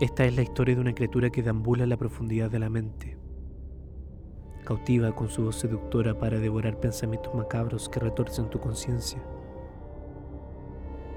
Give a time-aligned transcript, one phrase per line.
[0.00, 3.18] Esta es la historia de una criatura que deambula en la profundidad de la mente,
[4.64, 9.20] cautiva con su voz seductora para devorar pensamientos macabros que retorcen tu conciencia.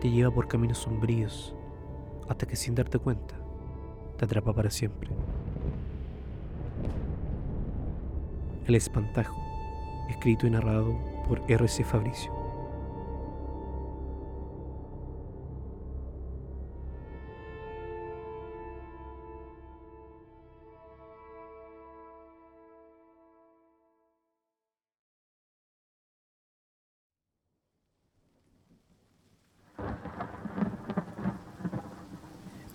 [0.02, 1.56] Te lleva por caminos sombríos
[2.28, 3.36] hasta que sin darte cuenta
[4.18, 5.10] te atrapa para siempre.
[8.68, 9.42] El espantajo,
[10.10, 10.94] escrito y narrado
[11.30, 11.86] por R.C.
[11.86, 12.43] Fabricio.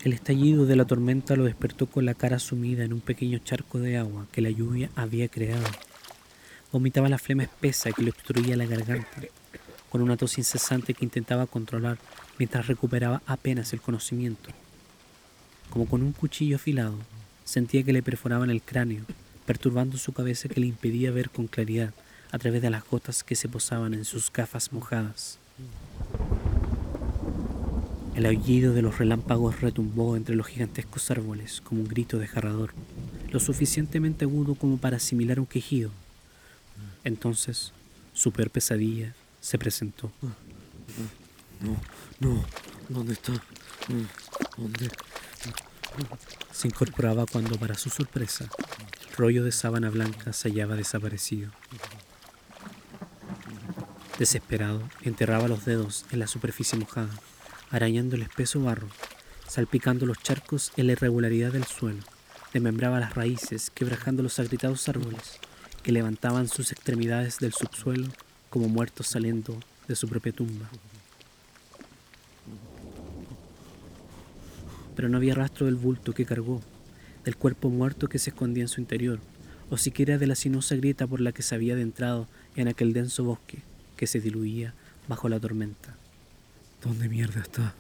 [0.05, 3.81] El estallido de la tormenta lo despertó con la cara sumida en un pequeño charco
[3.81, 5.67] de agua que la lluvia había creado.
[6.71, 9.23] Vomitaba la flema espesa que le obstruía la garganta,
[9.91, 11.99] con una tos incesante que intentaba controlar
[12.39, 14.51] mientras recuperaba apenas el conocimiento.
[15.69, 16.97] Como con un cuchillo afilado,
[17.45, 19.05] sentía que le perforaban el cráneo,
[19.47, 21.93] perturbando su cabeza que le impedía ver con claridad
[22.31, 25.41] a través de las gotas que se posaban en sus gafas mojadas.
[28.19, 32.73] El aullido de los relámpagos retumbó entre los gigantescos árboles como un grito desgarrador,
[33.31, 35.93] lo suficientemente agudo como para asimilar un quejido.
[37.05, 37.73] Entonces,
[38.15, 40.11] su peor pesadilla se presentó.
[41.61, 41.77] No,
[42.19, 42.45] no,
[42.89, 43.35] ¿dónde está?
[44.57, 44.91] ¿Dónde?
[46.51, 48.49] Se incorporaba cuando, para su sorpresa,
[49.09, 51.53] el rollo de sábana blanca se hallaba desaparecido.
[54.19, 57.11] Desesperado, enterraba los dedos en la superficie mojada
[57.71, 58.89] arañando el espeso barro,
[59.47, 62.03] salpicando los charcos en la irregularidad del suelo,
[62.53, 65.39] desmembraba las raíces, quebrajando los agritados árboles
[65.83, 68.09] que levantaban sus extremidades del subsuelo
[68.51, 70.69] como muertos saliendo de su propia tumba.
[74.97, 76.61] Pero no había rastro del bulto que cargó,
[77.25, 79.21] del cuerpo muerto que se escondía en su interior,
[79.71, 82.27] o siquiera de la sinuosa grieta por la que se había adentrado
[82.57, 83.63] en aquel denso bosque
[83.97, 84.75] que se diluía
[85.09, 85.95] bajo la tormenta.
[86.83, 87.75] ¿Dónde mierda está?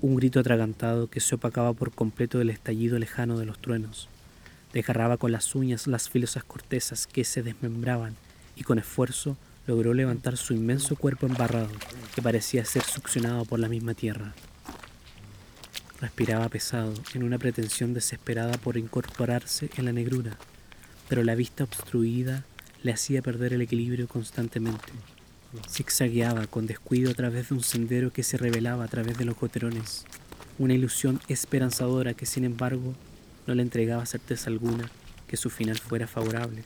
[0.00, 4.08] Un grito atragantado que se opacaba por completo del estallido lejano de los truenos.
[4.72, 8.16] Desgarraba con las uñas las filosas cortezas que se desmembraban
[8.56, 9.36] y con esfuerzo
[9.66, 11.68] logró levantar su inmenso cuerpo embarrado
[12.14, 14.32] que parecía ser succionado por la misma tierra.
[16.00, 20.38] Respiraba pesado en una pretensión desesperada por incorporarse en la negrura,
[21.10, 22.42] pero la vista obstruida
[22.82, 24.92] le hacía perder el equilibrio constantemente.
[25.68, 29.38] Zigzagueaba con descuido a través de un sendero que se revelaba a través de los
[29.38, 30.04] goterones,
[30.58, 32.94] una ilusión esperanzadora que sin embargo
[33.46, 34.90] no le entregaba certeza alguna
[35.26, 36.64] que su final fuera favorable.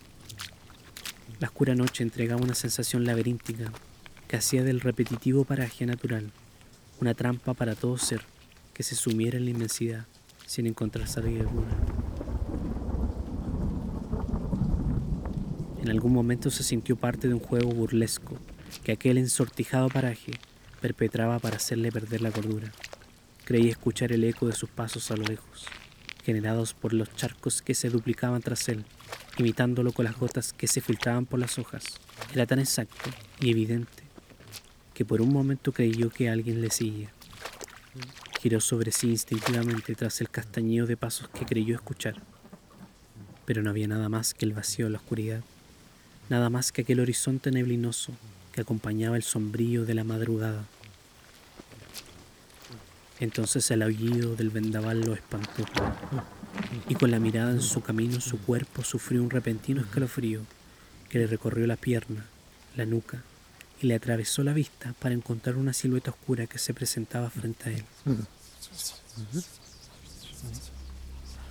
[1.39, 3.73] La oscura noche entregaba una sensación laberíntica
[4.29, 6.31] que hacía del repetitivo paraje natural
[7.01, 8.21] una trampa para todo ser
[8.75, 10.05] que se sumiera en la inmensidad
[10.47, 11.75] sin encontrar salida alguna.
[15.81, 18.37] En algún momento se sintió parte de un juego burlesco
[18.79, 20.33] que aquel ensortijado paraje
[20.81, 22.73] perpetraba para hacerle perder la cordura.
[23.45, 25.67] Creí escuchar el eco de sus pasos a lo lejos,
[26.25, 28.85] generados por los charcos que se duplicaban tras él,
[29.39, 31.85] imitándolo con las gotas que se filtraban por las hojas.
[32.33, 33.11] Era tan exacto
[33.41, 34.05] y evidente
[34.95, 37.11] que por un momento creyó que alguien le seguía.
[38.41, 42.23] Giró sobre sí instintivamente tras el castañeo de pasos que creyó escuchar,
[43.45, 45.43] pero no había nada más que el vacío de la oscuridad,
[46.29, 48.13] nada más que aquel horizonte neblinoso
[48.63, 50.65] acompañaba el sombrío de la madrugada.
[53.19, 55.65] Entonces el aullido del vendaval lo espantó,
[56.89, 60.41] y con la mirada en su camino su cuerpo sufrió un repentino escalofrío
[61.11, 62.25] que le recorrió la pierna,
[62.77, 63.23] la nuca,
[63.83, 67.73] y le atravesó la vista para encontrar una silueta oscura que se presentaba frente a
[67.73, 67.85] él.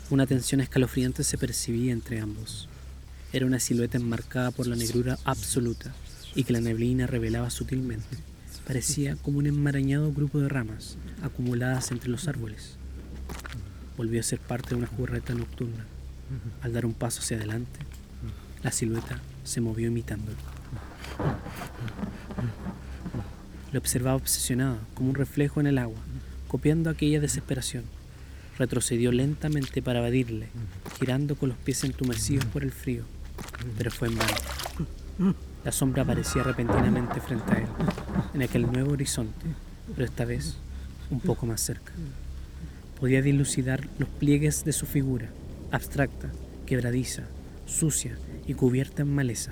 [0.10, 2.68] Una tensión escalofriante se percibía entre ambos.
[3.32, 5.94] Era una silueta enmarcada por la negrura absoluta,
[6.36, 8.18] y que la neblina revelaba sutilmente.
[8.66, 12.78] Parecía como un enmarañado grupo de ramas acumuladas entre los árboles.
[13.98, 15.86] Volvió a ser parte de una jugarreta nocturna.
[16.62, 17.80] Al dar un paso hacia adelante,
[18.62, 20.38] la silueta se movió imitándolo.
[23.72, 26.00] Lo observaba obsesionado, como un reflejo en el agua,
[26.48, 27.84] copiando aquella desesperación.
[28.58, 30.50] Retrocedió lentamente para evadirle,
[31.00, 33.04] girando con los pies entumecidos por el frío,
[33.78, 34.34] pero fue en vano.
[35.66, 37.68] La sombra aparecía repentinamente frente a él,
[38.34, 39.48] en aquel nuevo horizonte,
[39.94, 40.56] pero esta vez
[41.12, 41.92] un poco más cerca.
[42.98, 45.30] Podía dilucidar los pliegues de su figura,
[45.72, 46.30] abstracta,
[46.66, 47.24] quebradiza,
[47.66, 48.18] sucia
[48.48, 49.52] y cubierta en maleza.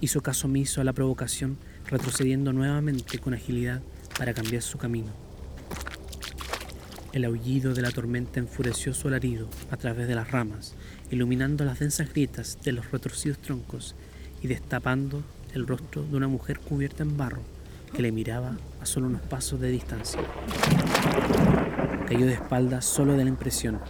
[0.00, 3.82] Hizo caso omiso a la provocación, retrocediendo nuevamente con agilidad
[4.18, 5.12] para cambiar su camino.
[7.12, 10.74] El aullido de la tormenta enfureció su alarido a través de las ramas,
[11.12, 13.94] iluminando las densas grietas de los retorcidos troncos
[14.46, 15.22] destapando
[15.54, 17.42] el rostro de una mujer cubierta en barro
[17.92, 20.20] que le miraba a solo unos pasos de distancia.
[22.06, 23.80] Cayó de espaldas solo de la impresión,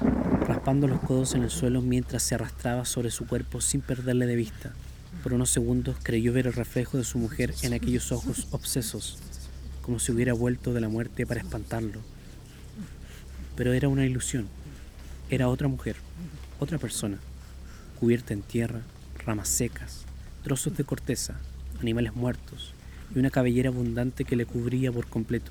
[0.46, 4.36] raspando los codos en el suelo mientras se arrastraba sobre su cuerpo sin perderle de
[4.36, 4.72] vista.
[5.22, 9.18] Por unos segundos creyó ver el reflejo de su mujer en aquellos ojos obsesos,
[9.82, 12.00] como si hubiera vuelto de la muerte para espantarlo.
[13.56, 14.46] Pero era una ilusión.
[15.28, 15.96] Era otra mujer,
[16.60, 17.18] otra persona,
[17.98, 18.82] cubierta en tierra,
[19.24, 20.04] ramas secas,
[20.46, 21.34] trozos de corteza,
[21.80, 22.72] animales muertos
[23.12, 25.50] y una cabellera abundante que le cubría por completo.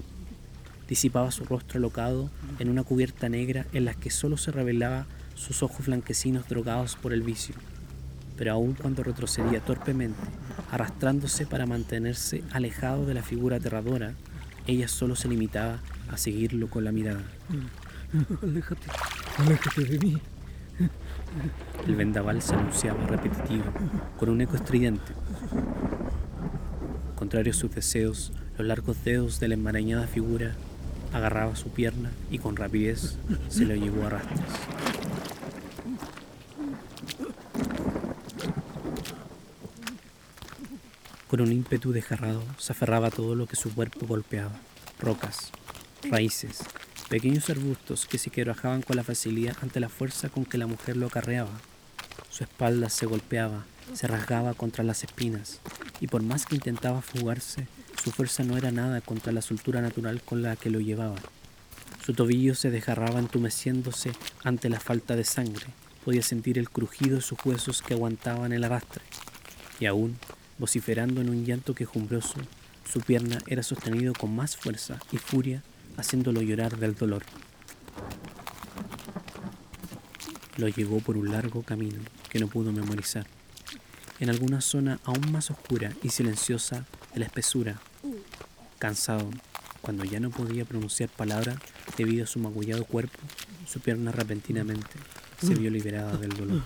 [0.87, 5.63] Disipaba su rostro alocado en una cubierta negra en la que solo se revelaba sus
[5.63, 7.55] ojos blanquecinos drogados por el vicio.
[8.37, 10.21] Pero aun cuando retrocedía torpemente,
[10.71, 14.13] arrastrándose para mantenerse alejado de la figura aterradora,
[14.65, 17.23] ella solo se limitaba a seguirlo con la mirada.
[18.41, 18.87] Aléjate,
[19.39, 20.21] aléjate de mí.
[21.87, 23.65] El vendaval se anunciaba repetitivo,
[24.17, 25.13] con un eco estridente.
[27.15, 30.55] Contrario a sus deseos, los largos dedos de la enmarañada figura
[31.13, 33.17] agarraba su pierna y con rapidez
[33.49, 34.49] se lo llevó a rastras.
[41.27, 44.53] Con un ímpetu desgarrado se aferraba a todo lo que su cuerpo golpeaba,
[44.99, 45.51] rocas,
[46.09, 46.59] raíces,
[47.09, 50.97] pequeños arbustos que se quebrajaban con la facilidad ante la fuerza con que la mujer
[50.97, 51.51] lo acarreaba.
[52.29, 55.59] Su espalda se golpeaba, se rasgaba contra las espinas,
[55.99, 57.67] y por más que intentaba fugarse,
[58.03, 61.17] su fuerza no era nada contra la soltura natural con la que lo llevaba.
[62.05, 64.11] Su tobillo se desgarraba entumeciéndose
[64.43, 65.65] ante la falta de sangre.
[66.03, 69.01] Podía sentir el crujido de sus huesos que aguantaban el arrastre.
[69.79, 70.17] Y aún,
[70.57, 72.35] vociferando en un llanto quejumbroso,
[72.91, 75.63] su pierna era sostenido con más fuerza y furia,
[75.97, 77.23] haciéndolo llorar del dolor.
[80.57, 81.99] Lo llevó por un largo camino
[82.29, 83.27] que no pudo memorizar,
[84.19, 87.79] en alguna zona aún más oscura y silenciosa de la espesura.
[88.79, 89.29] Cansado,
[89.81, 91.57] cuando ya no podía pronunciar palabra
[91.97, 93.19] debido a su magullado cuerpo,
[93.67, 94.97] su pierna repentinamente
[95.41, 96.63] se vio liberada del dolor.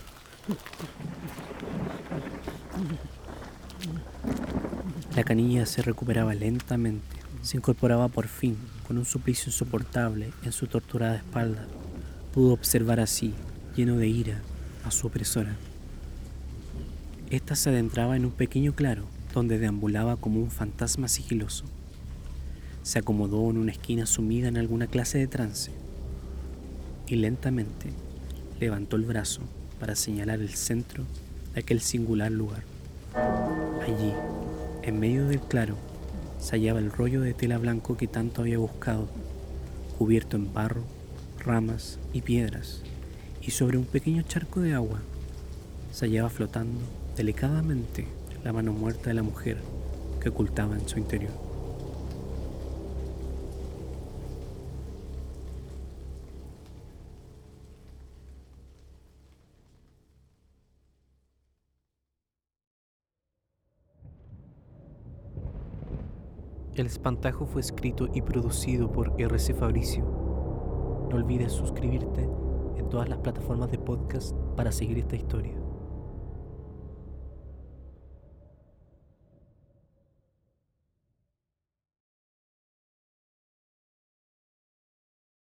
[5.16, 8.58] La canilla se recuperaba lentamente, se incorporaba por fin
[8.88, 11.68] con un suplicio insoportable en su torturada espalda.
[12.34, 13.34] Pudo observar así,
[13.76, 14.42] lleno de ira,
[14.84, 15.56] a su opresora.
[17.30, 21.66] Esta se adentraba en un pequeño claro donde deambulaba como un fantasma sigiloso.
[22.84, 25.72] Se acomodó en una esquina sumida en alguna clase de trance
[27.08, 27.92] y lentamente
[28.60, 29.42] levantó el brazo
[29.80, 31.04] para señalar el centro
[31.54, 32.64] de aquel singular lugar.
[33.84, 34.14] Allí,
[34.84, 35.76] en medio del claro,
[36.40, 39.08] se hallaba el rollo de tela blanco que tanto había buscado,
[39.98, 40.84] cubierto en barro,
[41.40, 42.82] ramas y piedras,
[43.42, 45.02] y sobre un pequeño charco de agua
[45.92, 46.80] se hallaba flotando
[47.16, 48.08] delicadamente
[48.44, 49.58] la mano muerta de la mujer
[50.22, 51.49] que ocultaba en su interior.
[66.80, 70.06] El espantajo fue escrito y producido por RC Fabricio.
[71.10, 72.22] No olvides suscribirte
[72.78, 75.56] en todas las plataformas de podcast para seguir esta historia.